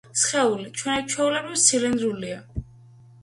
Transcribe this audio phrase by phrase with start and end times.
[0.19, 2.41] სხეული, ჩვეულებრივ, ცილინდრულია.